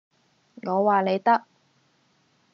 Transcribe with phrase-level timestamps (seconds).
[0.63, 1.45] 我話你得